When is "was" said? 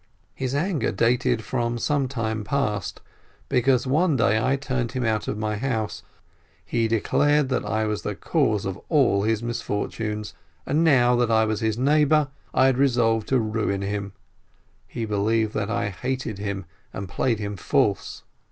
7.85-8.01, 11.45-11.59